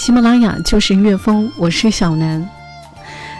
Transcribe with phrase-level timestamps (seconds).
[0.00, 2.48] 喜马拉雅就是乐风，我是小南。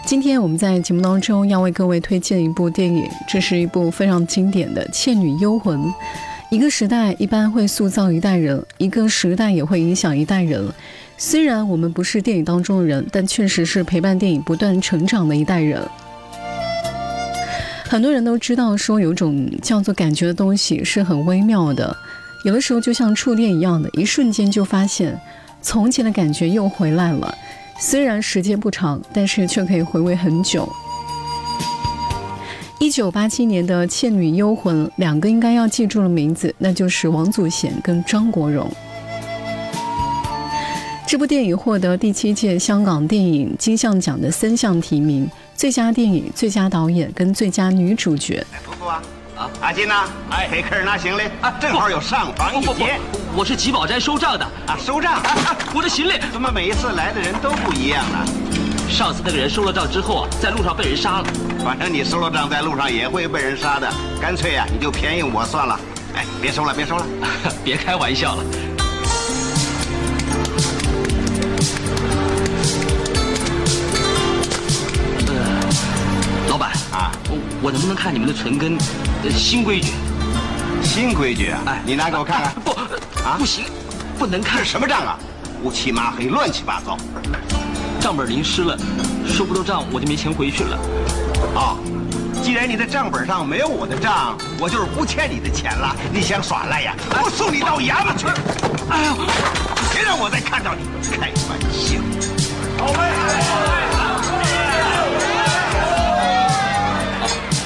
[0.04, 5.80] 今天我们在节目当中要为各位推荐一部电影，这是一部非常经典的《倩女幽魂》。
[6.50, 10.62] 一个时代一般会塑造一代人，一个时代也会影响一代人。
[11.16, 15.80] 虽然我们不是电影当中的人，但确实是陪伴电影不断成长的一代人。
[17.86, 21.96] 很多人都知道，说有种叫做感觉的东西是很微妙的，
[22.44, 25.18] 有的时候就像触电一样的，一瞬间就发现。
[25.62, 27.34] 从前的感觉又回来了，
[27.78, 30.68] 虽然时间不长，但是却可以回味很久。
[32.78, 38.70] 一九八七年的《倩女幽魂》，两个应该要记住的名字，那就是王祖贤跟张国荣。
[41.06, 48.42] 这部电影获得第七届香港电影金像奖的三项提名：最佳电影、最佳导演跟最佳女主角。
[49.60, 53.00] 阿金呐，哎，给客人拿行李啊，正好有上房一间。
[53.34, 55.20] 我是吉宝斋收账的啊，收账。
[55.72, 58.18] 我的行李怎么每一次来的人都不一样呢？
[58.90, 61.24] 上次那个人收了账之后啊，在路上被人杀了。
[61.64, 63.90] 反正你收了账，在路上也会被人杀的。
[64.20, 65.78] 干脆啊，你就便宜我算了。
[66.14, 67.06] 哎，别收了，别收了，
[67.64, 68.44] 别开玩笑了。
[76.48, 77.12] 老板啊，
[77.62, 78.76] 我能不能看你们的存根？
[79.28, 79.92] 新规矩，
[80.82, 81.60] 新规矩啊！
[81.66, 82.54] 哎，你拿给我看看。
[82.64, 82.70] 不，
[83.22, 83.64] 啊，不行，
[84.18, 84.64] 不能看。
[84.64, 85.18] 什么账啊？
[85.62, 86.96] 乌漆麻黑，乱七八糟。
[88.00, 88.78] 账本淋湿了，
[89.26, 90.78] 收不到账，我就没钱回去了。
[91.54, 91.76] 啊，
[92.42, 95.94] 既然你的账本上没有我的账，我就是不欠你的钱了。
[96.12, 96.94] 你想耍赖呀？
[97.22, 98.26] 我送你到衙门去！
[98.88, 99.16] 哎呦，
[99.92, 100.82] 别让我再看到你！
[101.10, 101.98] 开玩笑。
[102.78, 103.10] 好嘞。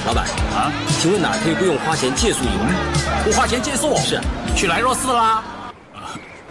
[0.05, 0.27] 老板
[0.65, 2.49] 啊，请问哪可以不用花钱借宿营？
[3.23, 4.19] 不花钱借宿是
[4.55, 5.43] 去兰若寺啦。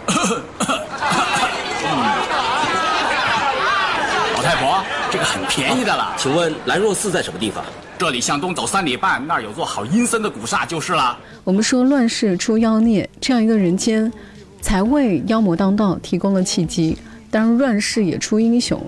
[4.35, 4.81] 老太婆，
[5.11, 6.13] 这个很便宜的了。
[6.17, 7.61] 请问兰若寺在什么地方？
[7.97, 11.17] 这里向东走三里半，那儿有座好阴森的古刹就是了。
[11.43, 14.09] 我们说乱世出妖孽，这样一个人间，
[14.61, 16.97] 才为妖魔当道提供了契机。
[17.29, 18.81] 当然，乱世也出英雄。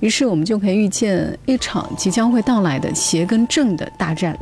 [0.00, 4.38] 于是我们就可以预见一场即将会到来的邪跟正的大战。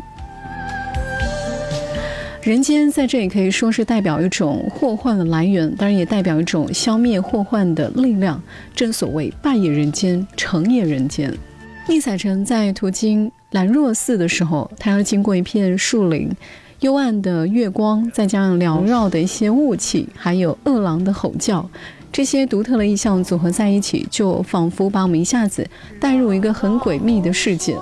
[2.45, 8.39] 人间在这里可以说是代表一种祸患的来源，当然也代表一种消灭祸患的力量。
[8.75, 11.33] 正所谓败也人间，成也人间。
[11.89, 16.31] 宁采臣在途经兰若寺的时候，他要经过一片树林，
[16.81, 21.67] 幽暗的月光，再加上缭绕的一些雾气，还有饿狼的吼叫。
[22.13, 25.67] 这些独特的意象组合在一起，就仿佛把我们一下子
[25.99, 27.75] 带入一个很诡秘的世界。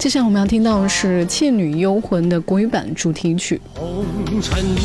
[0.00, 3.60] 接下来我们要听到的是《倩女幽魂》的国语版主题曲。
[3.74, 4.02] 红
[4.40, 4.80] 尘里，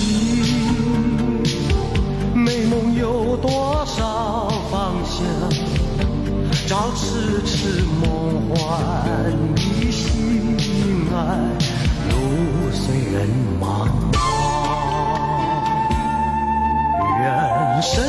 [2.33, 3.49] 美梦有多
[3.85, 5.25] 少方向？
[6.67, 10.67] 照痴痴梦幻的心
[11.15, 11.37] 爱，
[12.09, 13.29] 路随人
[13.61, 13.87] 茫。
[17.23, 18.03] 人生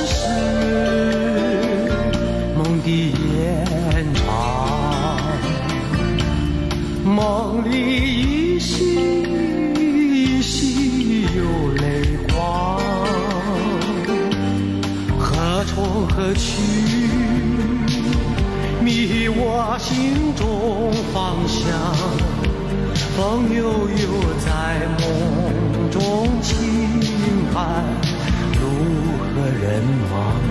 [29.77, 30.46] 人亡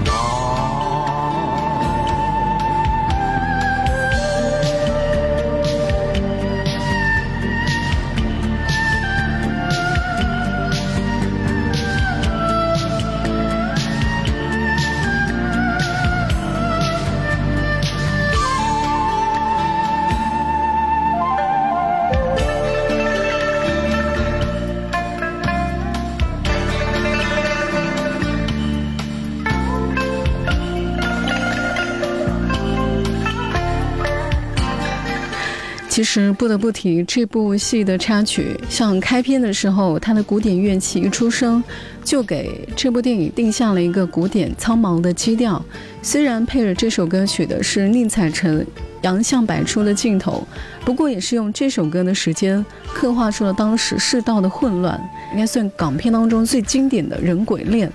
[36.06, 41.62] 实不得不提这部戏的插曲，像开篇的时候，它的古典乐器一出声，
[42.04, 45.62] 就给这部电影定下了一个古典苍茫的基调。
[46.04, 48.66] 虽然配着这首歌曲的是宁采臣
[49.02, 50.48] 洋相百出的镜头，
[50.86, 52.64] 不过也是用这首歌的时间
[52.94, 55.00] 刻画出了当时世道的混乱，
[55.34, 57.92] 应该算港片当中最经典的人鬼恋。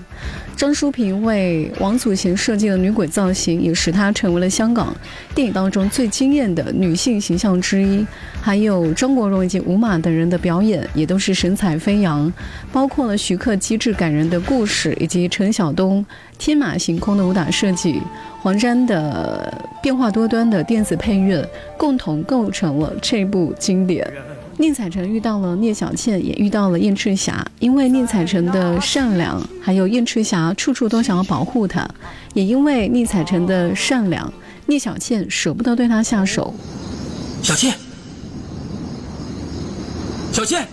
[0.55, 4.95] 张淑平为王祖贤设计的女鬼造型，也使她成为了香港
[5.33, 8.05] 电影当中最惊艳的女性形象之一。
[8.39, 12.31] 还有张国荣以及吴马等人的表演，也都是神采飞扬。
[12.71, 16.05] 包括了徐克机智感人的故事，以及陈晓东
[16.37, 17.99] 天马行空的武打设计，
[18.39, 19.51] 黄沾的
[19.81, 21.43] 变化多端的电子配乐，
[21.75, 24.07] 共同构成了这部经典。
[24.61, 27.43] 宁采臣遇到了聂小倩，也遇到了燕赤霞。
[27.57, 31.83] 因为宁采臣的善良，还有燕赤霞处处都想要保护他，
[32.35, 34.31] 也因为宁采臣的善良，
[34.67, 36.53] 聂小倩舍不得对他下手。
[37.41, 37.73] 小倩，
[40.31, 40.67] 小倩，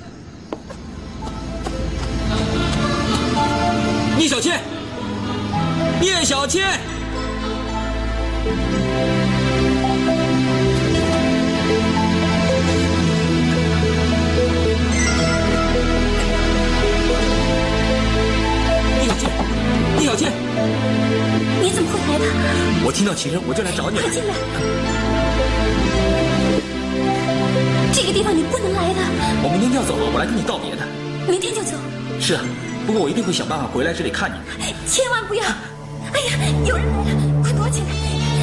[4.19, 4.61] 聂小倩，
[5.99, 6.79] 聂小倩。
[23.09, 23.97] 到琴声，我就来找你。
[23.97, 24.35] 快进来！
[27.91, 29.01] 这个地方你不能来的。
[29.41, 30.85] 我明天就要走了，我来跟你道别的。
[31.27, 31.73] 明天就走？
[32.21, 32.45] 是啊，
[32.87, 34.37] 不过我一定会想办法回来这里看你。
[34.85, 35.43] 千万不要！
[36.13, 36.37] 哎呀，
[36.69, 37.89] 有人来了，快躲起来！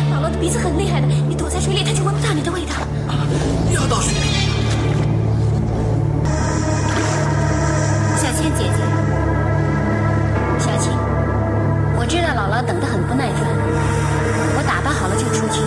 [0.09, 2.73] 姥姥的鼻子很厉害的，你躲在水里，她就闻不到你的味道。
[3.06, 3.21] 啊，
[3.69, 4.50] 要到水里。
[8.17, 8.81] 小倩姐姐。
[11.97, 13.41] 我知道姥姥等得很不耐烦，
[15.35, 15.59] 出去。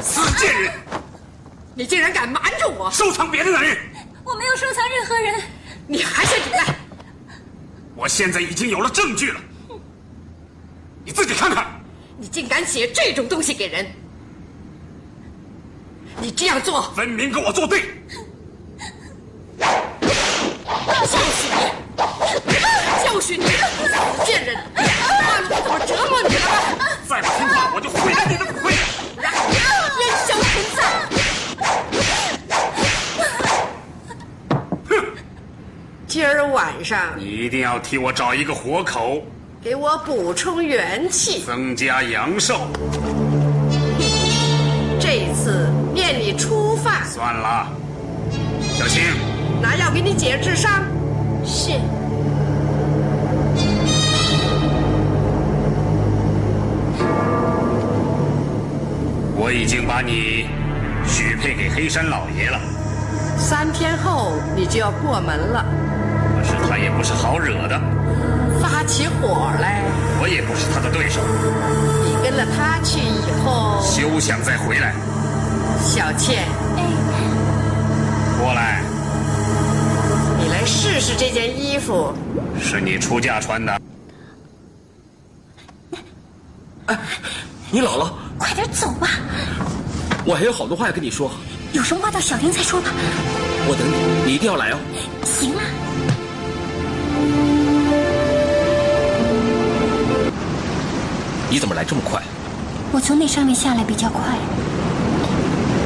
[0.00, 0.72] 死贱人！
[1.74, 3.76] 你竟然敢瞒着我，收藏别的男人！
[4.24, 5.42] 我没有收藏任何人，
[5.88, 6.74] 你还想抵赖？
[7.96, 9.40] 我现在已经有了证据了，
[11.04, 11.66] 你自己看看。
[12.18, 13.86] 你竟敢写这种东西给人！
[16.18, 17.82] 你这样做，分明跟我作对！
[23.16, 23.46] 教训你！
[24.26, 24.56] 贱人！
[24.74, 26.42] 大陆怎么折磨你了？
[27.08, 28.72] 再不听话，我就毁了你的骨灰！
[29.22, 30.44] 烟消云
[30.76, 30.84] 散！
[34.86, 34.92] 哼！
[36.06, 39.22] 今儿晚上你一定要替我找一个活口，
[39.62, 42.66] 给我补充元气，增加阳寿。
[45.00, 47.02] 这次念你初犯。
[47.06, 47.66] 算了，
[48.74, 49.02] 小青，
[49.62, 50.84] 拿药给你解痔伤。
[51.46, 51.80] 是。
[59.46, 60.48] 我已经把你
[61.06, 62.58] 许配给黑山老爷了。
[63.38, 65.64] 三天后你就要过门了。
[66.36, 67.80] 可是他也不是好惹的。
[68.60, 69.84] 发起火来，
[70.20, 71.20] 我也不是他的对手。
[72.04, 74.92] 你跟了他去以后，休想再回来。
[75.80, 76.42] 小倩，
[78.40, 78.82] 过来，
[80.40, 82.12] 你来试试这件衣服，
[82.60, 83.80] 是你出嫁穿的。
[86.86, 86.98] 哎，
[87.70, 89.06] 你姥姥，快点走吧。
[90.26, 91.30] 我还有好多话要跟你说。
[91.72, 92.90] 有什么话到小林再说吧。
[93.68, 94.78] 我等你，你一定要来哦。
[95.24, 95.62] 行啊。
[101.48, 102.20] 你怎么来这么快？
[102.90, 104.36] 我从那上面下来比较快。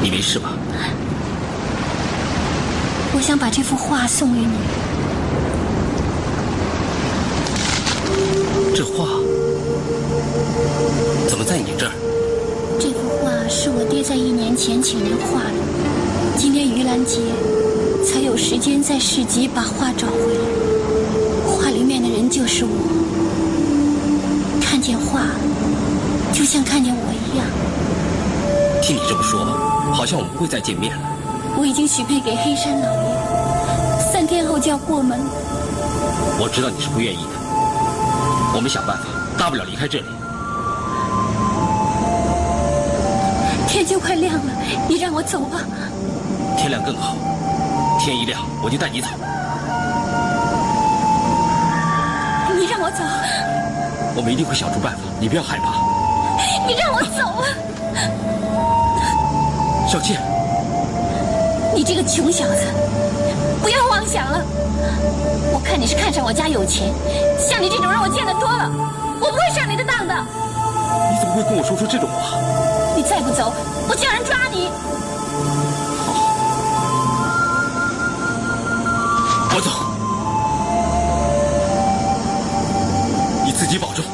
[0.02, 0.52] 你没事吧？
[3.12, 4.54] 我想把这幅画送给你。
[8.74, 9.19] 这画
[13.70, 15.54] 是我爹在一年前请人画的，
[16.36, 17.20] 今天盂兰节
[18.04, 20.42] 才有时间在市集把画找回来。
[21.46, 22.72] 画里面的人就是我。
[24.60, 25.20] 看见画，
[26.32, 27.46] 就像看见我一样。
[28.82, 29.38] 听你这么说，
[29.92, 31.02] 好像我们不会再见面了。
[31.56, 35.16] 我已经许配给黑山老爷，三天后就要过门。
[36.40, 39.04] 我知道你是不愿意的，我们想办法，
[39.38, 40.06] 大不了离开这里。
[43.70, 44.52] 天就快亮了，
[44.88, 45.60] 你让我走吧。
[46.56, 47.14] 天亮更好，
[48.00, 49.06] 天一亮我就带你走。
[52.58, 53.04] 你让我走。
[54.16, 55.86] 我们一定会想出办法，你不要害怕。
[56.66, 57.46] 你让我走啊，
[59.88, 60.20] 小倩！
[61.72, 62.66] 你这个穷小子，
[63.62, 64.42] 不要妄想了。
[65.52, 66.92] 我看你是看上我家有钱，
[67.38, 68.68] 像你这种人我见得多了，
[69.20, 70.12] 我不会上你的当的。
[70.12, 72.36] 你怎么会跟我说出这种话？
[73.00, 73.50] 你再不走，
[73.88, 74.68] 我叫人抓你。
[79.54, 79.70] 我走，
[83.46, 84.04] 你自己保重。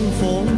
[0.00, 0.49] 向，风。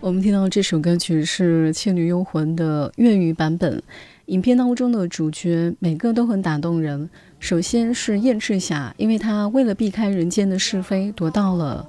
[0.00, 3.82] 我们听到这首歌曲是《倩女幽魂》的粤语版本。
[4.26, 7.10] 影片当中的主角每个都很打动人。
[7.38, 11.86] 首先是燕赤霞，因为她为了避开人间的是非，躲到了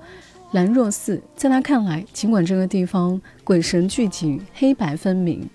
[0.52, 1.22] 兰若寺。
[1.36, 5.50] 在他看来，尽管这个地方鬼神聚集、黑白分明，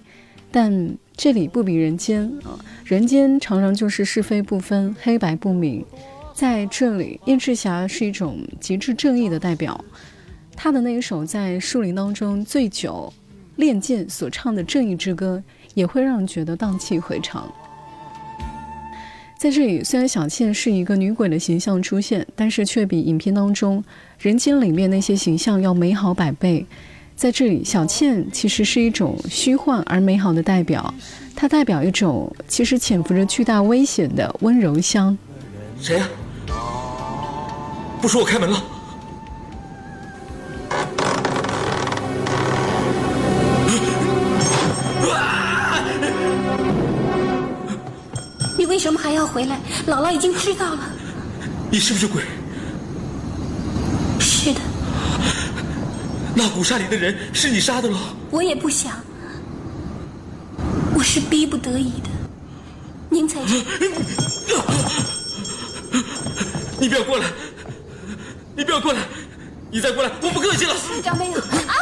[0.51, 2.59] 但这里不比人间啊！
[2.85, 5.85] 人间常常就是是非不分、黑白不明。
[6.35, 9.83] 在这里，燕赤霞是一种极致正义的代表。
[10.57, 13.13] 他的那一首在树林当中醉酒
[13.57, 15.43] 练剑所唱的正义之歌，
[15.75, 17.53] 也会让人觉得荡气回肠。
[19.43, 23.83] 在这里，虽然小倩是一个女鬼的形象出现，但是却比影片当中
[24.21, 26.65] 人间里面那些形象要美好百倍。
[27.17, 30.95] 在这里，小倩其实是一种虚幻而美好的代表，
[31.35, 35.19] 它代表一种其实潜伏着巨大危险的温柔乡。
[35.81, 36.09] 谁呀？
[38.01, 38.63] 不说我开门了。
[48.83, 49.61] 什么还要回来？
[49.87, 50.81] 姥姥已经知道了。
[51.71, 52.21] 你是不是鬼？
[54.19, 54.61] 是的。
[56.35, 57.97] 那古刹里的人是你杀的喽？
[58.33, 58.93] 我也不想，
[60.97, 62.11] 我是逼不得已的。
[63.09, 63.65] 宁采臣，
[66.81, 67.27] 你不要过来！
[68.57, 68.99] 你不要过来！
[69.71, 70.75] 你再过来，我不客气了。
[71.05, 71.75] 张没有啊！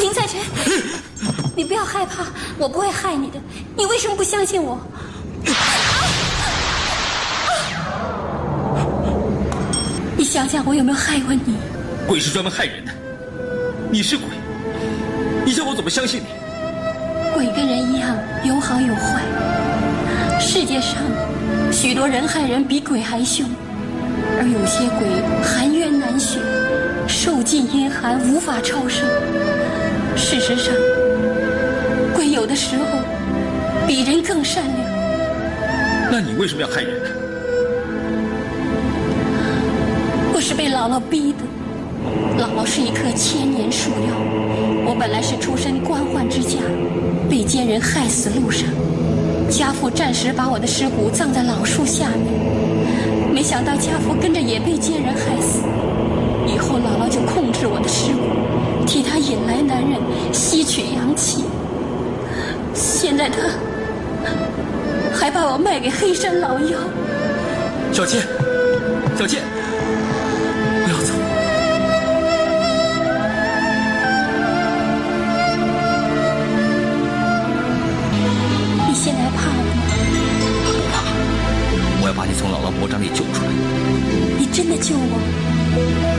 [0.00, 0.38] 宁采臣，
[1.54, 2.24] 你不要害怕，
[2.58, 3.40] 我不会害你的。
[3.76, 4.78] 你为什么不相信我？
[10.16, 11.56] 你想想，我有没有害过你？
[12.06, 12.92] 鬼是专门害人的，
[13.90, 14.26] 你是鬼，
[15.44, 16.26] 你叫我怎么相信你？
[17.34, 19.22] 鬼跟人一样，有好有坏。
[20.40, 20.94] 世界上
[21.72, 23.46] 许多人害人比鬼还凶，
[24.38, 25.06] 而有些鬼
[25.42, 26.38] 含冤难雪，
[27.08, 29.06] 受尽阴寒，无法超生。
[30.16, 30.74] 事实上，
[32.14, 32.84] 鬼有的时候
[33.86, 34.76] 比人更善良。
[36.10, 37.10] 那你为什么要害人呢？
[40.34, 41.38] 我是被姥姥逼的。
[42.42, 44.16] 姥姥是一棵千年树妖，
[44.86, 46.58] 我本来是出身官宦之家，
[47.28, 48.66] 被奸人害死路上，
[49.50, 55.60] 家父暂时把我的尸骨葬在老树下面，没想到家父跟着也被奸人害死，
[56.46, 58.20] 以后姥姥就控制我的尸骨，
[58.86, 60.00] 替他引来男人，
[60.32, 61.44] 吸取阳气，
[62.72, 63.36] 现在他
[65.12, 66.78] 还把我卖给黑山老妖。
[67.92, 68.22] 小倩，
[69.18, 69.42] 小倩。
[70.84, 71.12] 不要走！
[78.86, 79.82] 你现在怕了吗？
[82.02, 83.45] 我要把你从姥姥魔掌里救出来，你
[84.56, 85.20] 真的救我？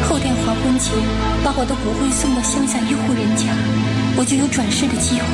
[0.07, 0.93] 后天黄昏前
[1.43, 3.49] 把我的骨灰送到乡下一户人家，
[4.15, 5.25] 我就有转世的机会。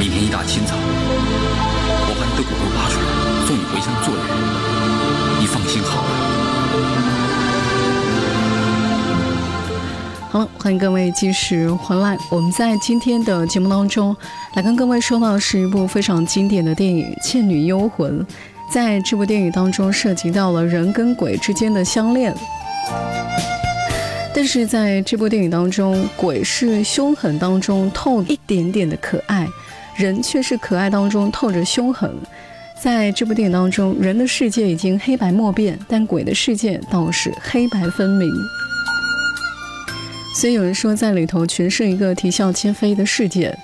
[0.00, 3.06] 明天一大清早，我把你的骨灰挖出来，
[3.46, 4.26] 送你回乡做人。
[5.38, 6.10] 你放心好了。
[10.32, 12.18] 好了，欢迎各位继续回来。
[12.32, 14.16] 我们在今天的节目当中，
[14.54, 18.18] 来跟各位说到是一部非常经典的电影《倩女幽魂》。
[18.70, 22.34] 在这部电影当中，涉及到了人跟鬼之间的相恋，
[24.34, 29.46] 但是在这部电影当中，鬼是凶狠当中透一点点的可爱，
[29.96, 32.12] 人却是可爱当中透着凶狠。
[32.82, 38.28] 在这部电影当中，人的世界已经黑白莫辨，但鬼的世界倒是黑白分明。
[40.34, 43.56] 所以有人说，在里头诠释一个啼笑皆非的世界。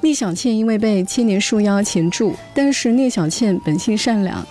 [0.00, 4.46] 聂小倩因为被千年树妖钳住，但是聂小倩本性善良，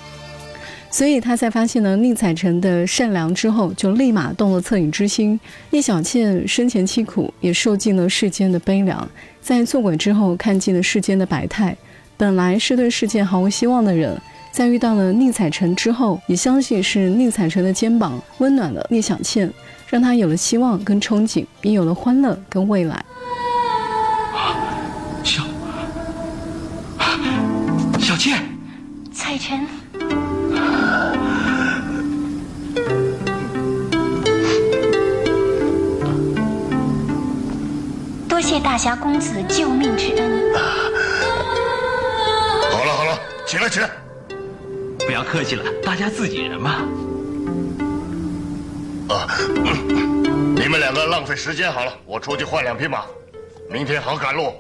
[0.92, 5.40] 所以她在发现了宁采臣的善良之后，就立马动了恻隐之心。
[5.70, 9.10] 聂小倩生前凄苦，也受尽了世间的悲凉，
[9.42, 11.76] 在做鬼之后看尽了世间的百态。
[12.18, 14.20] 本来是对世界毫无希望的人，
[14.52, 19.50] 在遇到了宁采臣之后，也相信是宁采臣的肩膀温暖了聂小倩，
[19.88, 23.06] 让她有了希望跟憧憬，也有了欢乐跟未来。
[29.38, 29.68] 采臣，
[38.28, 40.54] 多谢大侠公子救命之恩。
[42.72, 43.90] 好了好了，起来起来，
[45.06, 46.72] 不要客气了，大家自己人嘛。
[49.10, 49.28] 啊，
[50.56, 53.04] 你们两个浪费时间好了，我出去换两匹马，
[53.70, 54.52] 明天好赶路。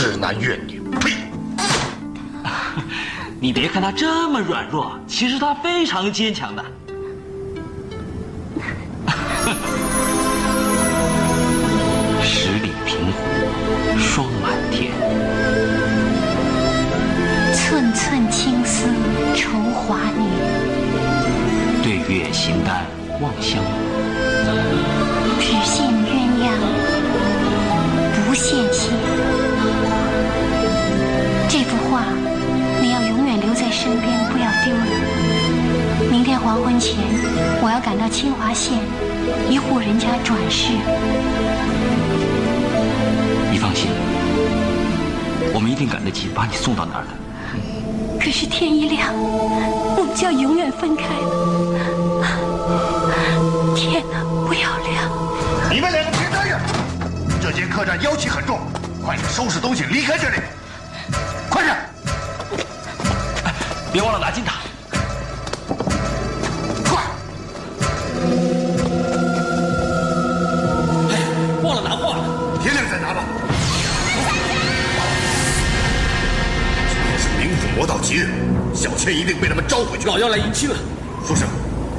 [0.00, 1.10] 痴男怨女，呸！
[3.40, 6.64] 你别看他这么软弱，其实他非常坚强的。
[12.22, 13.18] 十里平湖，
[13.98, 14.92] 霜满天。
[17.52, 18.86] 寸寸青丝
[19.34, 20.30] 愁华年。
[21.82, 22.86] 对月形单
[23.20, 23.64] 望乡。
[38.08, 38.72] 到清华县
[39.50, 40.72] 一户人家转世。
[43.52, 43.90] 你放心，
[45.52, 47.10] 我们一定赶得及把你送到那儿的。
[48.18, 51.28] 可是天一亮，我们就要永远分开了。
[53.76, 55.04] 天哪，不要亮！
[55.70, 56.58] 你们两个别待着，
[57.42, 58.58] 这间客栈妖气很重，
[59.04, 60.36] 快点收拾东西离开这里。
[61.50, 61.76] 快点！
[63.92, 64.57] 别忘了拿金塔。
[73.08, 73.24] 来吧。
[76.90, 78.28] 今天是冥府魔道吉日
[78.74, 80.06] 小倩一定被他们召回去。
[80.06, 80.76] 老妖来迎亲了。
[81.26, 81.48] 书生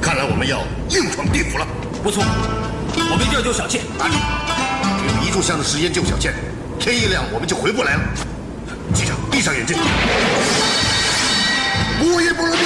[0.00, 1.66] 看来我们要硬闯地府了。
[2.02, 3.82] 不错我们一定要救小倩。
[3.98, 4.14] 打住。
[5.00, 6.32] 只有一炷香的时间救小倩
[6.78, 8.02] 天一亮我们就回不来了。
[8.94, 9.76] 记着闭上眼睛。
[12.02, 12.56] 我也不能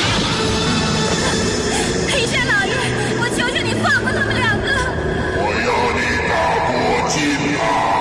[2.12, 2.72] 黑山老爷
[3.18, 4.68] 我求求你放过他们两个。
[5.40, 6.32] 我要你大
[6.68, 7.16] 过金
[7.56, 7.93] 马。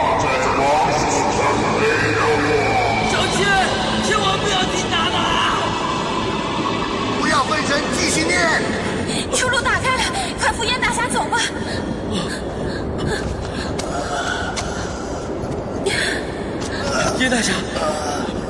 [17.20, 17.54] 燕大侠，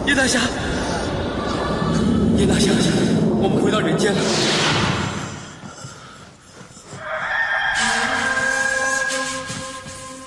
[0.07, 0.39] 叶大侠，
[2.37, 2.71] 叶大侠，
[3.39, 4.19] 我们回到人间了。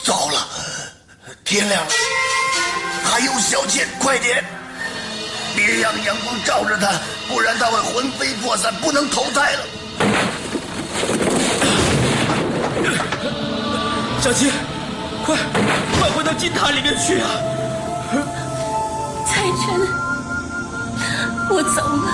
[0.04, 0.46] 糟了，
[1.44, 1.90] 天亮了，
[3.04, 4.44] 还有小倩，快点！
[5.56, 6.92] 别让阳光照着她，
[7.28, 9.64] 不然她会魂飞魄散，不能投胎了。
[14.20, 14.52] 小倩，
[15.24, 15.36] 快
[15.98, 17.30] 快回到金塔里面去啊！
[19.46, 19.78] 彩晨，
[21.50, 22.08] 我走了，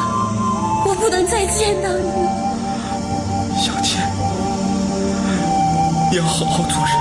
[0.84, 2.28] 我不能再见到你了。
[3.56, 4.02] 小倩，
[6.10, 6.92] 你要好好做人，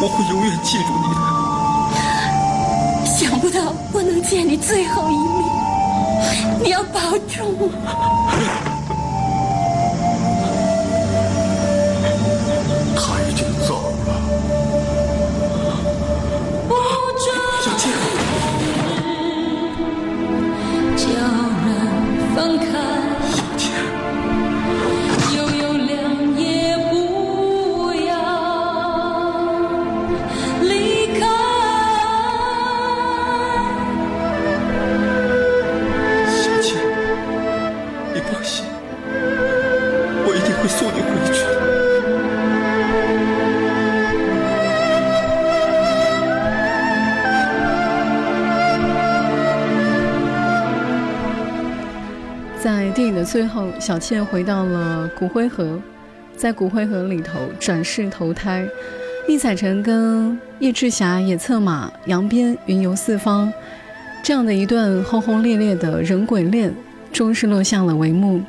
[0.00, 1.20] 我会永远记住你的。
[3.06, 3.60] 想不到
[3.92, 5.44] 我能见你最后一面，
[6.64, 7.68] 你要保重我。
[53.30, 55.78] 最后，小倩回到了骨灰盒，
[56.34, 58.66] 在骨灰盒里头转世投胎。
[59.28, 63.52] 宁采臣跟叶赤霞也策马扬鞭云游四方，
[64.22, 66.74] 这样的一段轰轰烈烈的人鬼恋，
[67.12, 68.40] 终是落下了帷幕。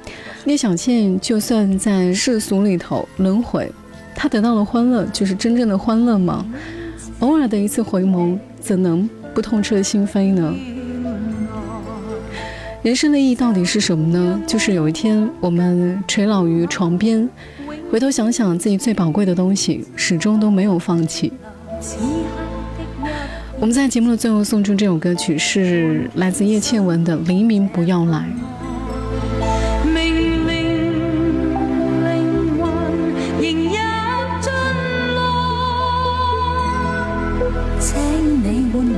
[0.45, 3.69] 聂小倩就算在世俗里头轮回，
[4.15, 6.45] 她得到了欢乐，就是真正的欢乐吗？
[7.19, 10.55] 偶尔的一次回眸，怎能不痛彻心扉呢？
[12.81, 14.41] 人生的意义到底是什么呢？
[14.47, 17.29] 就是有一天我们垂老于床边，
[17.91, 21.33] 回头想想自己最宝贵的东西，始终都没有放弃。
[23.59, 28.19] 我们在节目的最后送出这首歌曲，是来自叶倩文的《黎明不要来》。
[29.85, 30.13] 明
[30.45, 30.47] 明
[32.05, 32.07] 靈
[32.57, 32.63] 魂
[33.41, 33.75] 仍入
[34.39, 34.49] 進
[35.17, 35.21] 來，
[37.81, 37.99] 請
[38.41, 38.93] 你換黎